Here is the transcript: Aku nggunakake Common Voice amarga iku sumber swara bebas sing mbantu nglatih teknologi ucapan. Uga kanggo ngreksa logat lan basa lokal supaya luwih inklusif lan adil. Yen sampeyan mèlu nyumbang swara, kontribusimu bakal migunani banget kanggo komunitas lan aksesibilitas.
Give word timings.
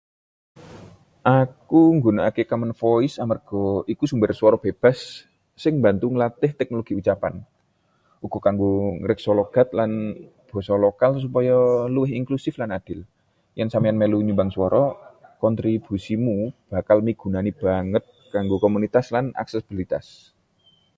Aku 1.41 1.81
nggunakake 1.95 2.43
Common 2.51 2.73
Voice 2.81 3.15
amarga 3.23 3.63
iku 3.93 4.03
sumber 4.11 4.31
swara 4.37 4.57
bebas 4.65 4.97
sing 5.61 5.73
mbantu 5.79 6.05
nglatih 6.13 6.51
teknologi 6.59 6.93
ucapan. 7.01 7.33
Uga 8.25 8.37
kanggo 8.45 8.71
ngreksa 9.01 9.31
logat 9.39 9.67
lan 9.77 9.91
basa 10.49 10.75
lokal 10.85 11.11
supaya 11.23 11.55
luwih 11.95 12.11
inklusif 12.19 12.53
lan 12.59 12.71
adil. 12.79 12.99
Yen 13.57 13.71
sampeyan 13.73 13.97
mèlu 14.01 14.17
nyumbang 14.25 14.49
swara, 14.55 14.83
kontribusimu 15.43 16.35
bakal 16.71 16.97
migunani 17.07 17.51
banget 17.63 18.03
kanggo 18.33 18.55
komunitas 18.65 19.05
lan 19.15 19.25
aksesibilitas. 19.41 20.05